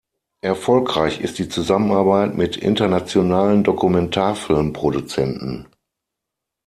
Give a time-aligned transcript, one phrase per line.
[0.41, 5.67] Erfolgreich ist die Zusammenarbeit mit internationalen Dokumentarfilm-Produzenten.